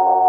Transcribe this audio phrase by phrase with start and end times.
[0.00, 0.27] Oh.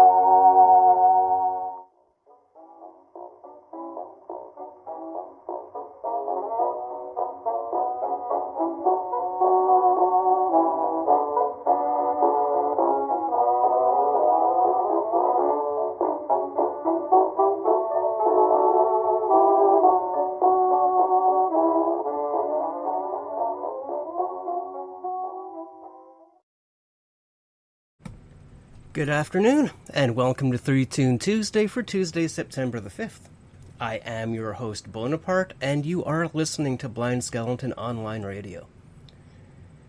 [29.00, 33.30] Good afternoon, and welcome to Three Tune Tuesday for Tuesday, September the 5th.
[33.80, 38.66] I am your host, Bonaparte, and you are listening to Blind Skeleton Online Radio.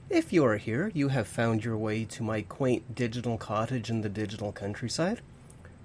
[0.09, 3.99] If you are here, you have found your way to my quaint digital cottage in
[3.99, 5.19] the digital countryside.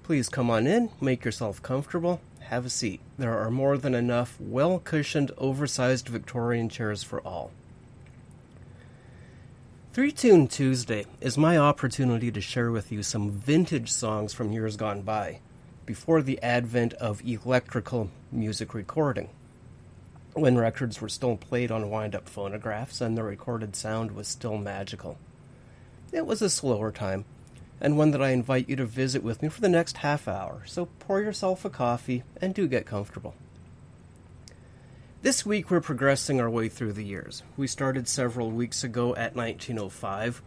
[0.05, 3.01] Please come on in, make yourself comfortable, have a seat.
[3.19, 7.51] There are more than enough well cushioned, oversized Victorian chairs for all.
[9.97, 14.77] Three Tune Tuesday is my opportunity to share with you some vintage songs from years
[14.77, 15.41] gone by,
[15.87, 19.31] before the advent of electrical music recording,
[20.35, 24.59] when records were still played on wind up phonographs and the recorded sound was still
[24.59, 25.17] magical.
[26.13, 27.25] It was a slower time,
[27.81, 30.61] and one that I invite you to visit with me for the next half hour,
[30.67, 33.35] so pour yourself a coffee and do get comfortable.
[35.23, 37.43] This week we're progressing our way through the years.
[37.57, 40.43] We started several weeks ago at 1905,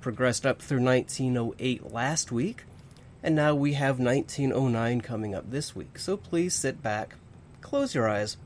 [0.00, 2.64] progressed up through 1908 last week,
[3.22, 6.00] and now we have 1909 coming up this week.
[6.00, 7.14] So please sit back,
[7.60, 8.36] close your eyes,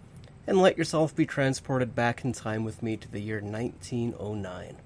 [0.47, 4.77] and let yourself be transported back in time with me to the year 1909.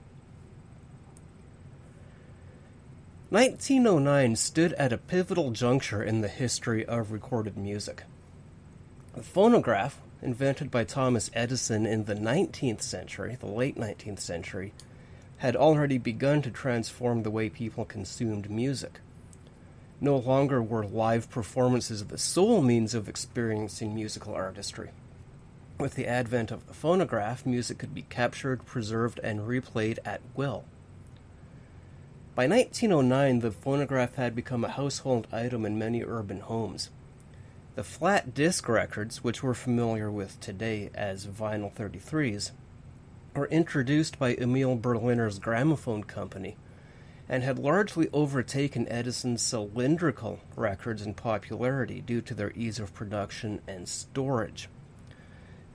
[3.29, 8.05] 1909 stood at a pivotal juncture in the history of recorded music.
[9.15, 14.73] The phonograph invented by Thomas Edison in the 19th century, the late 19th century,
[15.37, 18.99] had already begun to transform the way people consumed music.
[20.01, 24.91] No longer were live performances the sole means of experiencing musical artistry.
[25.79, 30.65] With the advent of the phonograph, music could be captured, preserved, and replayed at will.
[32.35, 36.91] By 1909, the phonograph had become a household item in many urban homes.
[37.77, 42.53] The flat disc records, which we're familiar with today as vinyl 33s,
[43.35, 46.57] were introduced by Emil Berliner's gramophone company
[47.29, 53.61] and had largely overtaken Edison's cylindrical records in popularity due to their ease of production
[53.69, 54.71] and storage.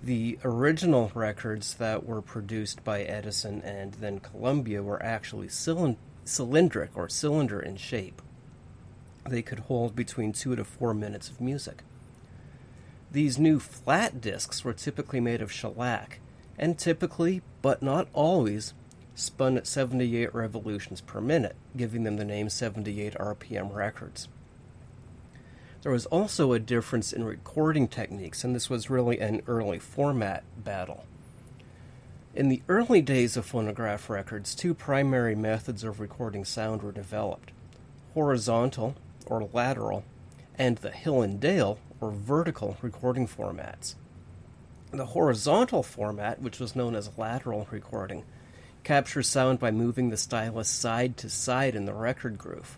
[0.01, 7.09] The original records that were produced by Edison and then Columbia were actually cylindric or
[7.09, 8.23] cylinder in shape.
[9.29, 11.83] They could hold between two to four minutes of music.
[13.11, 16.19] These new flat discs were typically made of shellac,
[16.57, 18.73] and typically, but not always,
[19.15, 24.29] spun at 78 revolutions per minute, giving them the name 78 RPM records.
[25.81, 30.43] There was also a difference in recording techniques, and this was really an early format
[30.63, 31.05] battle.
[32.33, 37.51] In the early days of phonograph records, two primary methods of recording sound were developed
[38.13, 38.95] horizontal,
[39.25, 40.03] or lateral,
[40.57, 43.95] and the Hill and Dale, or vertical recording formats.
[44.91, 48.25] The horizontal format, which was known as lateral recording,
[48.83, 52.77] captures sound by moving the stylus side to side in the record groove.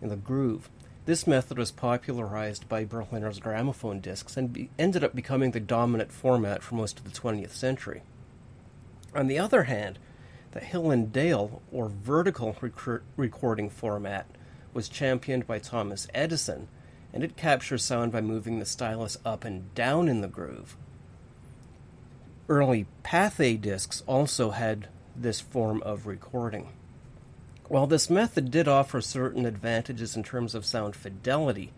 [0.00, 0.70] In the groove.
[1.04, 6.12] This method was popularized by Berliner's gramophone discs and be- ended up becoming the dominant
[6.12, 8.02] format for most of the 20th century.
[9.14, 9.98] On the other hand,
[10.52, 14.26] the Hill and Dale, or vertical rec- recording format,
[14.72, 16.68] was championed by Thomas Edison
[17.12, 20.76] and it captures sound by moving the stylus up and down in the groove.
[22.48, 26.68] Early Pathé discs also had this form of recording.
[27.68, 31.72] While this method did offer certain advantages in terms of sound fidelity,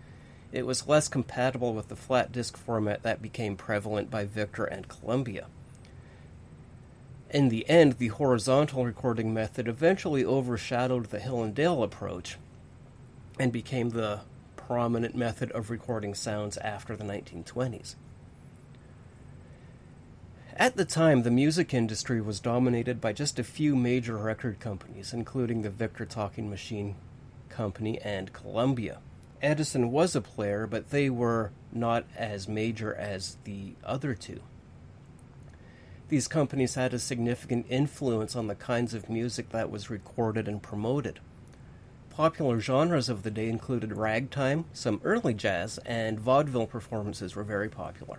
[0.53, 4.89] it was less compatible with the flat disc format that became prevalent by Victor and
[4.89, 5.47] Columbia.
[7.31, 12.37] In the end, the horizontal recording method eventually overshadowed the Hill and Dale approach
[13.39, 14.21] and became the
[14.71, 17.97] prominent method of recording sounds after the 1920s.
[20.55, 25.13] At the time, the music industry was dominated by just a few major record companies,
[25.13, 26.95] including the Victor Talking Machine
[27.49, 29.01] Company and Columbia.
[29.43, 34.39] Edison was a player, but they were not as major as the other two.
[36.11, 40.63] These companies had a significant influence on the kinds of music that was recorded and
[40.63, 41.19] promoted.
[42.11, 47.69] Popular genres of the day included ragtime, some early jazz, and vaudeville performances were very
[47.69, 48.19] popular.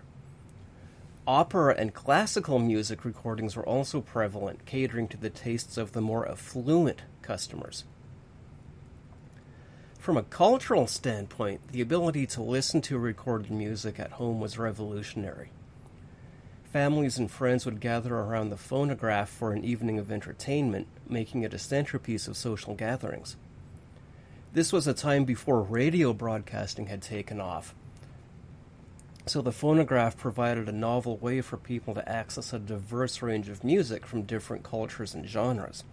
[1.28, 6.28] Opera and classical music recordings were also prevalent, catering to the tastes of the more
[6.28, 7.84] affluent customers.
[10.00, 15.52] From a cultural standpoint, the ability to listen to recorded music at home was revolutionary.
[16.64, 21.54] Families and friends would gather around the phonograph for an evening of entertainment, making it
[21.54, 23.36] a centerpiece of social gatherings.
[24.54, 27.74] This was a time before radio broadcasting had taken off,
[29.26, 33.64] so the phonograph provided a novel way for people to access a diverse range of
[33.64, 35.86] music from different cultures and genres.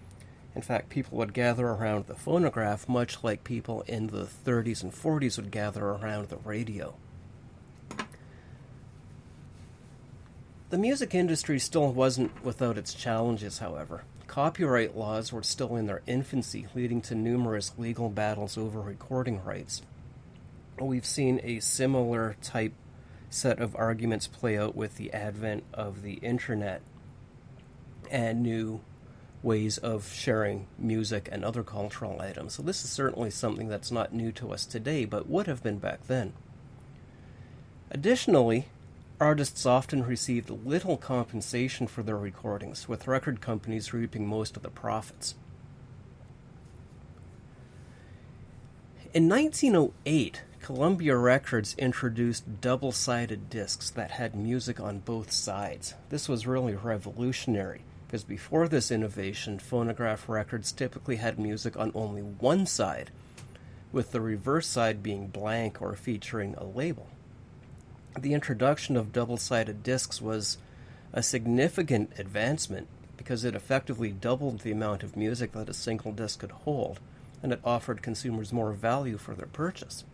[0.56, 4.92] In fact, people would gather around the phonograph much like people in the 30s and
[4.92, 6.96] 40s would gather around the radio.
[10.70, 14.02] The music industry still wasn't without its challenges, however.
[14.38, 19.82] Copyright laws were still in their infancy, leading to numerous legal battles over recording rights.
[20.78, 22.72] We've seen a similar type
[23.30, 26.82] set of arguments play out with the advent of the internet
[28.12, 28.80] and new
[29.42, 32.54] ways of sharing music and other cultural items.
[32.54, 35.80] So, this is certainly something that's not new to us today, but would have been
[35.80, 36.32] back then.
[37.90, 38.68] Additionally,
[39.20, 44.70] artists often received little compensation for their recordings, with record companies reaping most of the
[44.70, 45.34] profits.
[49.12, 55.94] In 1908, Columbia Records introduced double sided discs that had music on both sides.
[56.10, 62.22] This was really revolutionary because before this innovation, phonograph records typically had music on only
[62.22, 63.10] one side,
[63.92, 67.08] with the reverse side being blank or featuring a label.
[68.16, 70.58] The introduction of double sided discs was
[71.12, 76.40] a significant advancement because it effectively doubled the amount of music that a single disc
[76.40, 77.00] could hold,
[77.42, 80.04] and it offered consumers more value for their purchase.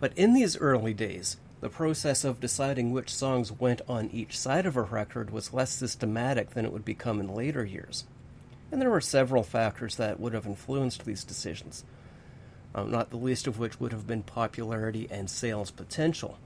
[0.00, 4.66] But in these early days, the process of deciding which songs went on each side
[4.66, 8.04] of a record was less systematic than it would become in later years.
[8.70, 11.84] And there were several factors that would have influenced these decisions,
[12.74, 16.38] um, not the least of which would have been popularity and sales potential.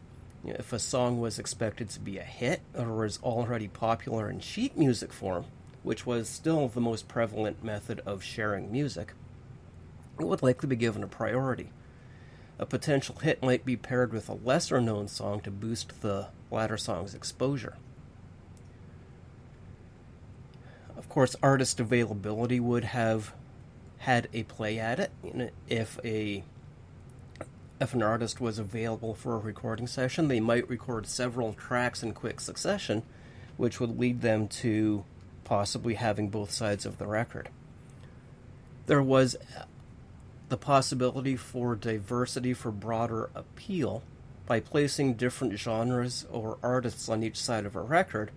[0.45, 4.77] If a song was expected to be a hit or was already popular in sheet
[4.77, 5.47] music form,
[5.83, 9.13] which was still the most prevalent method of sharing music,
[10.19, 11.71] it would likely be given a priority
[12.59, 16.77] a potential hit might be paired with a lesser known song to boost the latter
[16.77, 17.77] song's exposure.
[20.97, 23.33] Of course, artist availability would have
[23.99, 25.11] had a play at it.
[25.69, 26.43] If a
[27.81, 32.13] if an artist was available for a recording session, they might record several tracks in
[32.13, 33.05] quick succession,
[33.57, 35.05] which would lead them to
[35.45, 37.49] possibly having both sides of the record.
[38.87, 39.37] There was
[40.49, 44.03] the possibility for diversity for broader appeal
[44.47, 48.31] by placing different genres or artists on each side of a record,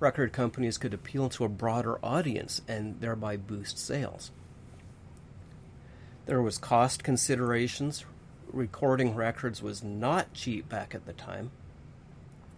[0.00, 4.30] record companies could appeal to a broader audience and thereby boost sales.
[6.28, 8.04] There was cost considerations.
[8.52, 11.52] Recording records was not cheap back at the time.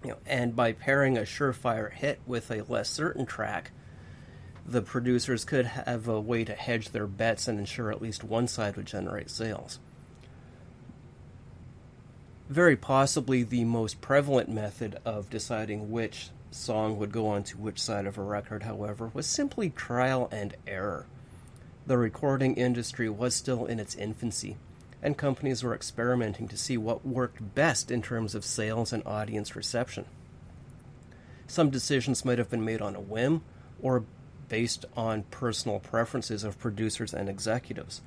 [0.03, 3.71] You know, and by pairing a surefire hit with a less certain track,
[4.67, 8.49] the producers could have a way to hedge their bets and ensure at least one
[8.49, 9.79] side would generate sales.
[12.49, 18.07] Very possibly the most prevalent method of deciding which song would go onto which side
[18.07, 21.07] of a record, however, was simply trial and error.
[21.87, 24.59] The recording industry was still in its infancy,
[25.03, 29.57] and companies were experimenting to see what worked best in terms of sales and audience
[29.57, 30.05] reception.
[31.47, 33.43] Some decisions might have been made on a whim,
[33.83, 34.05] or
[34.49, 38.03] based on personal preferences of producers and executives.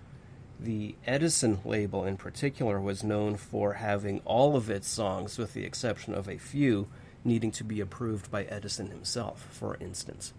[0.60, 5.66] The Edison label, in particular, was known for having all of its songs, with the
[5.66, 6.88] exception of a few,
[7.26, 10.32] needing to be approved by Edison himself, for instance.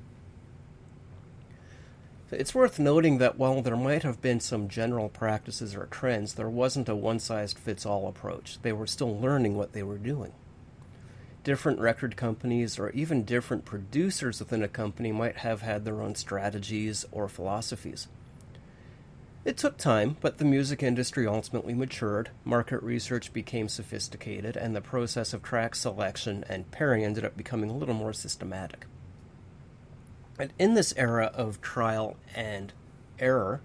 [2.31, 6.49] It's worth noting that while there might have been some general practices or trends, there
[6.49, 8.59] wasn't a one size fits all approach.
[8.62, 10.33] They were still learning what they were doing
[11.45, 16.14] different record companies or even different producers within a company might have had their own
[16.14, 18.09] strategies or philosophies.
[19.45, 24.81] It took time, but the music industry ultimately matured, market research became sophisticated, and the
[24.81, 28.87] process of track selection and pairing ended up becoming a little more systematic.
[30.38, 32.73] And in this era of trial and
[33.19, 33.61] error,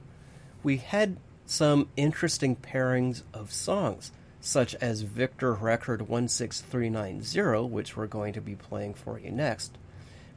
[0.64, 4.12] we had some interesting pairings of songs
[4.42, 9.78] such as Victor Record 16390, which we're going to be playing for you next,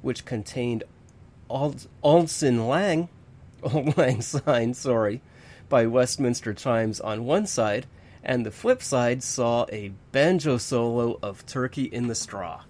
[0.00, 0.84] which contained
[1.48, 3.08] Auld Lang,
[3.62, 3.96] Auld
[4.46, 5.20] Lang sorry,
[5.68, 7.86] by Westminster Chimes on one side,
[8.24, 12.62] and the flip side saw a banjo solo of Turkey in the Straw.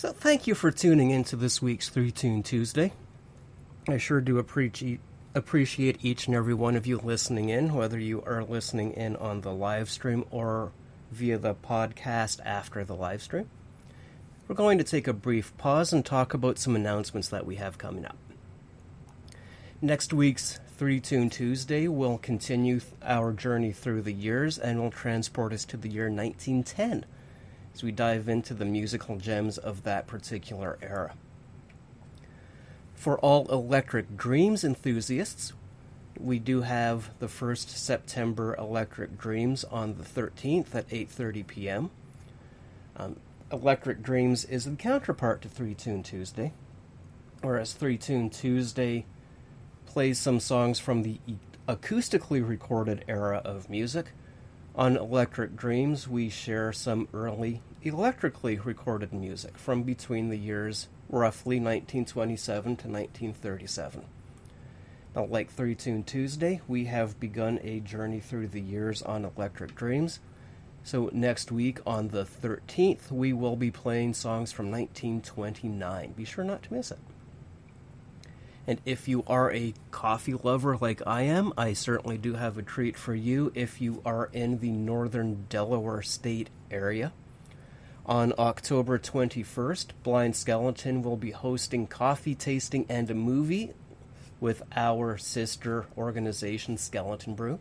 [0.00, 2.94] So, thank you for tuning in to this week's Three Tune Tuesday.
[3.86, 4.98] I sure do appreciate
[5.34, 9.42] appreciate each and every one of you listening in, whether you are listening in on
[9.42, 10.72] the live stream or
[11.12, 13.50] via the podcast after the live stream.
[14.48, 17.76] We're going to take a brief pause and talk about some announcements that we have
[17.76, 18.16] coming up.
[19.82, 25.52] Next week's Three Tune Tuesday will continue our journey through the years and will transport
[25.52, 27.04] us to the year 1910
[27.74, 31.14] as we dive into the musical gems of that particular era.
[32.94, 35.52] For all Electric Dreams enthusiasts,
[36.18, 41.90] we do have the first September Electric Dreams on the 13th at 8:30 p.m.
[42.96, 43.16] Um,
[43.50, 46.52] Electric Dreams is the counterpart to Three Tune Tuesday,
[47.40, 49.06] whereas Three Tune Tuesday
[49.86, 51.18] plays some songs from the
[51.66, 54.12] acoustically recorded era of music.
[54.80, 61.56] On Electric Dreams, we share some early electrically recorded music from between the years roughly
[61.56, 64.06] 1927 to 1937.
[65.14, 69.74] Now, like Three Tune Tuesday, we have begun a journey through the years on Electric
[69.74, 70.18] Dreams.
[70.82, 76.12] So, next week on the 13th, we will be playing songs from 1929.
[76.12, 76.98] Be sure not to miss it.
[78.70, 82.62] And if you are a coffee lover like I am, I certainly do have a
[82.62, 87.12] treat for you if you are in the northern Delaware state area.
[88.06, 93.72] On October 21st, Blind Skeleton will be hosting coffee tasting and a movie
[94.38, 97.58] with our sister organization, Skeleton Brew.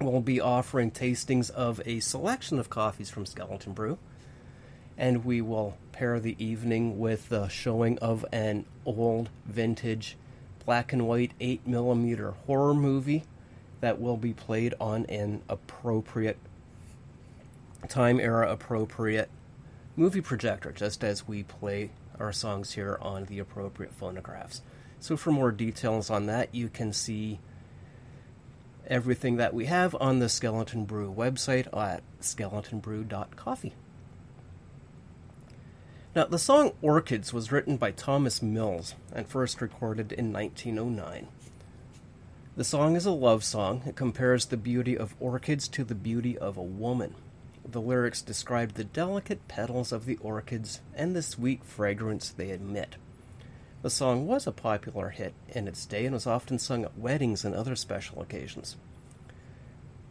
[0.00, 3.98] We'll be offering tastings of a selection of coffees from Skeleton Brew,
[4.96, 10.16] and we will pair the evening with the showing of an old vintage
[10.64, 13.24] black and white 8mm horror movie
[13.80, 16.38] that will be played on an appropriate
[17.88, 19.30] time era appropriate
[19.96, 24.62] movie projector, just as we play our songs here on the appropriate phonographs.
[24.98, 27.40] So, for more details on that, you can see
[28.86, 33.72] everything that we have on the Skeleton Brew website at skeletonbrew.coffee.
[36.20, 41.28] Now, the song Orchids was written by Thomas Mills and first recorded in 1909.
[42.58, 43.80] The song is a love song.
[43.86, 47.14] It compares the beauty of orchids to the beauty of a woman.
[47.64, 52.96] The lyrics describe the delicate petals of the orchids and the sweet fragrance they emit.
[53.80, 57.46] The song was a popular hit in its day and was often sung at weddings
[57.46, 58.76] and other special occasions.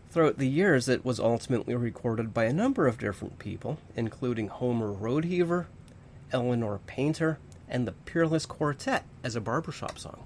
[0.09, 4.91] Throughout the years, it was ultimately recorded by a number of different people, including Homer
[4.91, 5.67] Rodeheaver,
[6.31, 10.25] Eleanor Painter, and the Peerless Quartet as a barbershop song.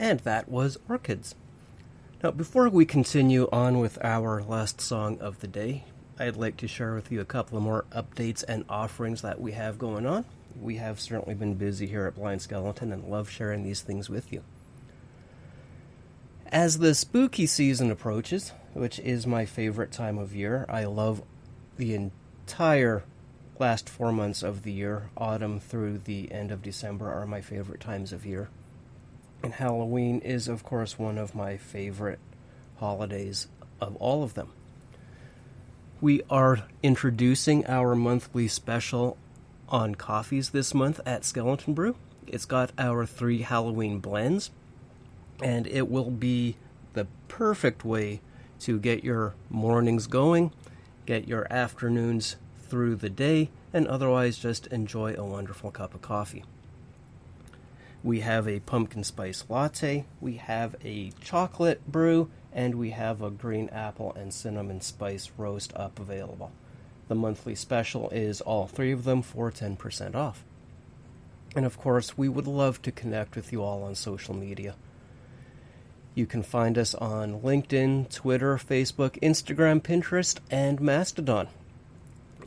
[0.00, 1.34] And that was Orchids.
[2.22, 5.84] Now, before we continue on with our last song of the day,
[6.18, 9.52] I'd like to share with you a couple of more updates and offerings that we
[9.52, 10.24] have going on.
[10.58, 14.32] We have certainly been busy here at Blind Skeleton and love sharing these things with
[14.32, 14.42] you.
[16.46, 21.22] As the spooky season approaches, which is my favorite time of year, I love
[21.76, 23.04] the entire
[23.58, 25.10] last four months of the year.
[25.18, 28.48] Autumn through the end of December are my favorite times of year.
[29.42, 32.18] And Halloween is, of course, one of my favorite
[32.76, 33.48] holidays
[33.80, 34.52] of all of them.
[36.00, 39.16] We are introducing our monthly special
[39.68, 41.96] on coffees this month at Skeleton Brew.
[42.26, 44.50] It's got our three Halloween blends,
[45.42, 46.56] and it will be
[46.92, 48.20] the perfect way
[48.60, 50.52] to get your mornings going,
[51.06, 56.44] get your afternoons through the day, and otherwise just enjoy a wonderful cup of coffee.
[58.02, 63.30] We have a pumpkin spice latte, we have a chocolate brew, and we have a
[63.30, 66.50] green apple and cinnamon spice roast up available.
[67.08, 70.44] The monthly special is all three of them for 10% off.
[71.54, 74.76] And of course, we would love to connect with you all on social media.
[76.14, 81.48] You can find us on LinkedIn, Twitter, Facebook, Instagram, Pinterest, and Mastodon.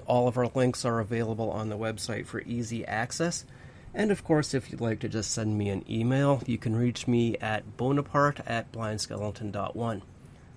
[0.08, 3.46] All of our links are available on the website for easy access
[3.94, 7.08] and of course, if you'd like to just send me an email, you can reach
[7.08, 10.02] me at bonaparte at blindskeleton.one.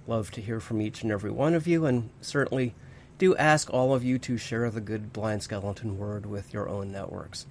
[0.07, 2.75] Love to hear from each and every one of you, and certainly
[3.19, 6.93] do ask all of you to share the good Blind Skeleton word with your own
[6.93, 7.47] networks.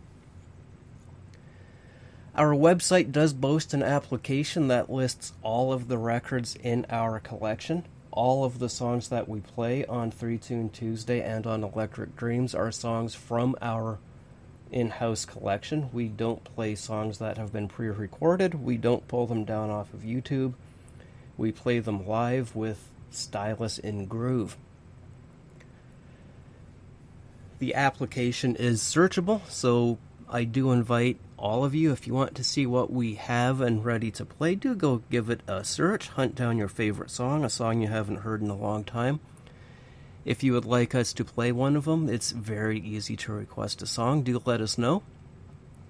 [2.35, 7.85] Our website does boast an application that lists all of the records in our collection.
[8.11, 12.53] All of the songs that we play on Three Tune Tuesday and on Electric Dreams
[12.53, 13.99] are songs from our
[14.71, 15.89] in house collection.
[15.93, 19.93] We don't play songs that have been pre recorded, we don't pull them down off
[19.93, 20.53] of YouTube.
[21.37, 24.57] We play them live with Stylus in Groove.
[27.59, 29.97] The application is searchable, so
[30.29, 33.83] I do invite all of you, if you want to see what we have and
[33.83, 36.07] ready to play, do go give it a search.
[36.09, 39.19] Hunt down your favorite song, a song you haven't heard in a long time
[40.25, 43.83] if you would like us to play one of them, it's very easy to request
[43.83, 44.23] a song.
[44.23, 45.03] Do let us know.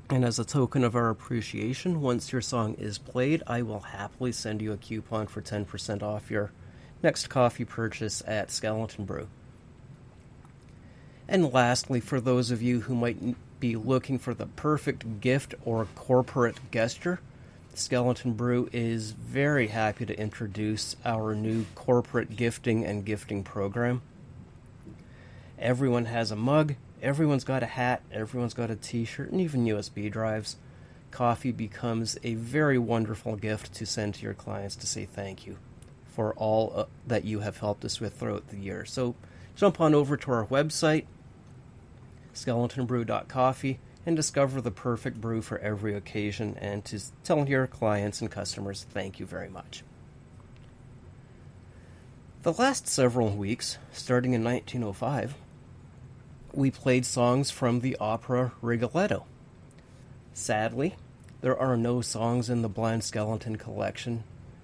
[0.10, 4.34] And as a token of our appreciation, once your song is played, I will happily
[4.34, 6.52] send you a coupon for 10% off your
[7.02, 9.30] next coffee purchase at Skeleton Brew.
[11.28, 15.88] And lastly, for those of you who might be looking for the perfect gift or
[15.96, 17.20] corporate gesture,
[17.74, 24.02] Skeleton Brew is very happy to introduce our new corporate gifting and gifting program.
[25.58, 29.66] Everyone has a mug, everyone's got a hat, everyone's got a t shirt, and even
[29.66, 30.58] USB drives.
[31.12, 35.58] Coffee becomes a very wonderful gift to send to your clients to say thank you
[36.06, 38.86] for all uh, that you have helped us with throughout the year.
[38.86, 39.16] So
[39.56, 41.06] jump on over to our website,
[42.34, 48.30] skeletonbrew.coffee, and discover the perfect brew for every occasion and to tell your clients and
[48.30, 49.84] customers thank you very much.
[52.44, 55.36] The last several weeks, starting in 1905,
[56.56, 59.26] we played songs from the opera Rigoletto.
[60.34, 60.96] Sadly,
[61.42, 64.24] there are no songs in the Blind Skeleton collection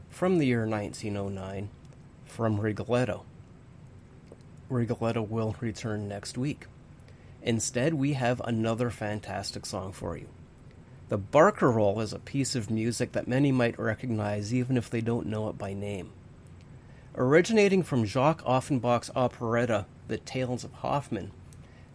[0.09, 1.69] from the year 1909
[2.25, 3.25] from Rigoletto.
[4.69, 6.65] Rigoletto will return next week.
[7.41, 10.27] Instead, we have another fantastic song for you.
[11.09, 15.27] The Barcarolle is a piece of music that many might recognize even if they don't
[15.27, 16.11] know it by name.
[17.15, 21.31] Originating from Jacques Offenbach's operetta The Tales of Hoffmann,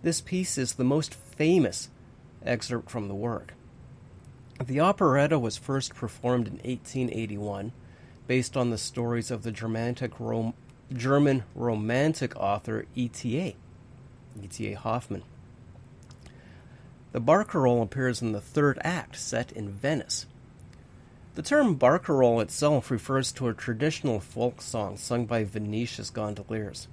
[0.03, 1.89] this piece is the most famous
[2.45, 3.55] excerpt from the work.
[4.65, 7.73] The operetta was first performed in 1881,
[8.27, 9.53] based on the stories of the
[10.19, 10.55] Rom-
[10.93, 13.57] German Romantic author E.T.A.
[14.43, 14.75] E.T.A.
[14.75, 15.23] Hoffmann.
[17.13, 20.27] The Barcarolle appears in the third act, set in Venice.
[21.35, 26.89] The term Barcarolle itself refers to a traditional folk song sung by Venetia's gondoliers.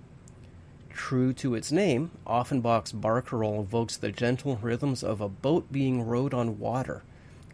[0.94, 6.34] True to its name, Offenbach's barcarolle evokes the gentle rhythms of a boat being rowed
[6.34, 7.04] on water,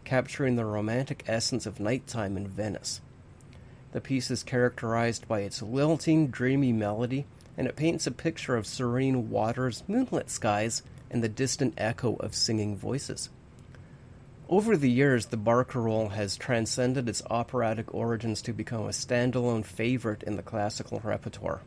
[0.04, 3.00] capturing the romantic essence of nighttime in Venice.
[3.92, 7.26] The piece is characterized by its lilting, dreamy melody,
[7.56, 12.34] and it paints a picture of serene waters, moonlit skies, and the distant echo of
[12.34, 13.30] singing voices.
[14.48, 20.22] Over the years, the barcarolle has transcended its operatic origins to become a standalone favorite
[20.24, 21.62] in the classical repertoire.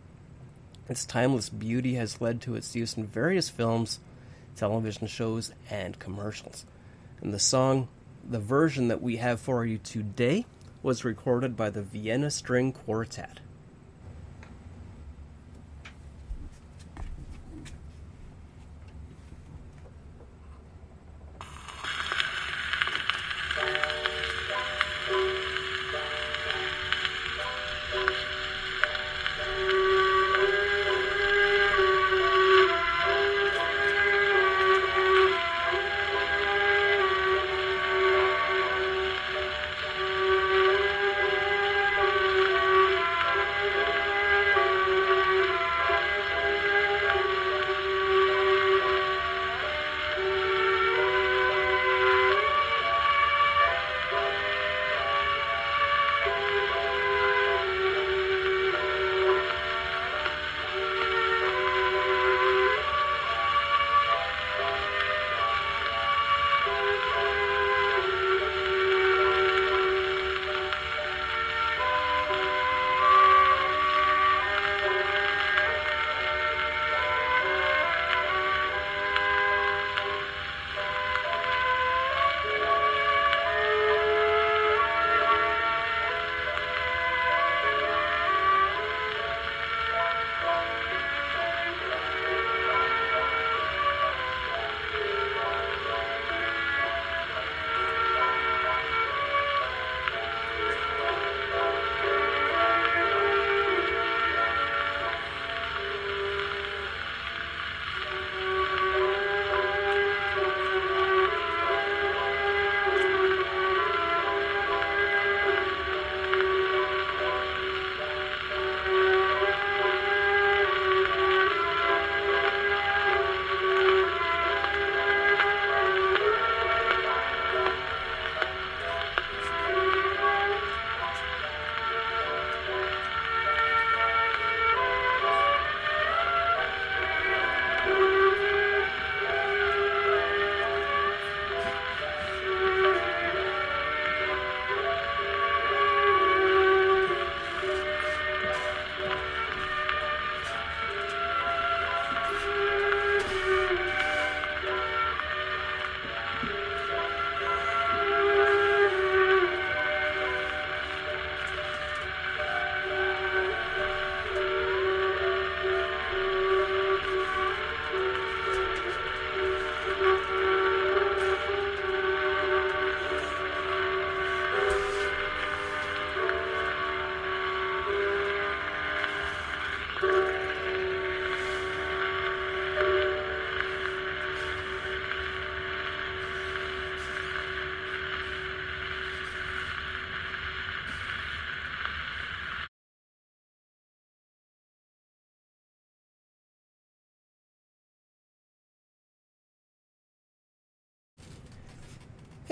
[0.90, 4.00] Its timeless beauty has led to its use in various films,
[4.56, 6.66] television shows, and commercials.
[7.22, 7.88] And the song,
[8.30, 10.46] the version that we have for you today,
[10.82, 13.40] was recorded by the Vienna String Quartet.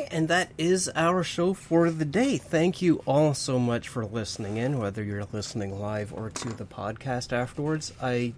[0.10, 2.38] And that is our show for the day.
[2.38, 6.66] Thank you all so much for listening in, whether you're listening live or to the
[6.66, 7.94] podcast afterwards.
[8.02, 8.34] I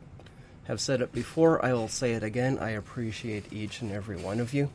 [0.65, 2.57] have said it before, I will say it again.
[2.59, 4.69] I appreciate each and every one of you.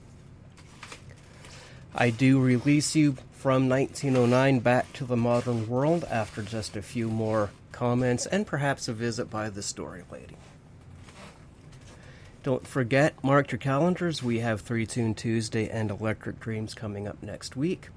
[1.94, 7.08] I do release you from 1909 back to the modern world after just a few
[7.08, 10.36] more comments and perhaps a visit by the story lady.
[12.48, 14.22] Don't forget, mark your calendars.
[14.22, 17.90] We have Three Tune Tuesday and Electric Dreams coming up next week.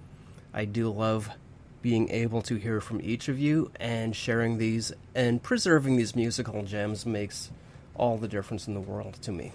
[0.54, 1.30] I do love
[1.82, 6.64] being able to hear from each of you and sharing these and preserving these musical
[6.64, 7.50] gems makes
[7.96, 9.54] all the difference in the world to me.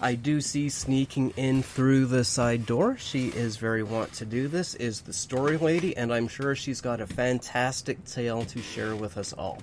[0.00, 2.96] I do see sneaking in through the side door.
[2.96, 4.74] She is very wont to do this.
[4.76, 9.18] Is the story lady, and I'm sure she's got a fantastic tale to share with
[9.18, 9.58] us all.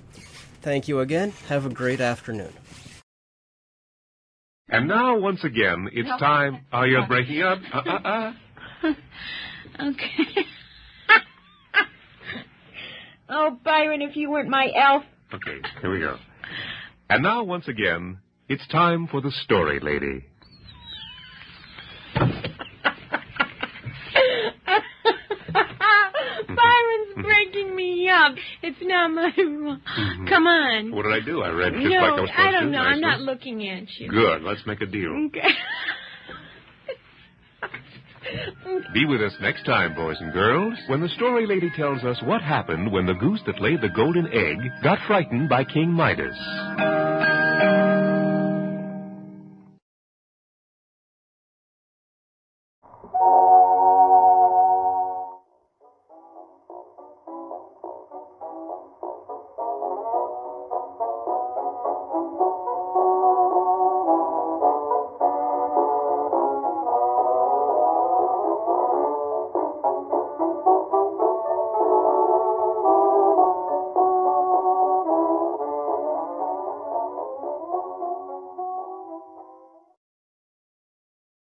[0.62, 1.32] Thank you again.
[1.48, 2.52] Have a great afternoon.
[4.68, 6.18] And now, once again, it's No.
[6.18, 6.64] time.
[6.72, 7.58] Oh, you're breaking up?
[7.72, 8.32] Uh, uh,
[8.82, 8.92] uh.
[9.80, 10.44] Okay.
[13.28, 15.04] oh, Byron, if you weren't my elf.
[15.32, 16.16] Okay, here we go.
[17.08, 20.24] And now, once again, it's time for the story lady.
[27.18, 27.26] Mm-hmm.
[27.26, 28.34] breaking me up.
[28.62, 29.30] It's not my.
[29.34, 29.78] fault.
[29.98, 30.28] Mm-hmm.
[30.28, 30.94] Come on.
[30.94, 31.42] What did I do?
[31.42, 32.70] I read just no, like I was supposed I don't to.
[32.70, 32.78] know.
[32.78, 34.08] I'm not looking at you.
[34.10, 34.42] Good.
[34.42, 35.28] Let's make a deal.
[35.28, 35.40] Okay.
[38.92, 42.42] Be with us next time, boys and girls, when the story lady tells us what
[42.42, 46.36] happened when the goose that laid the golden egg got frightened by King Midas.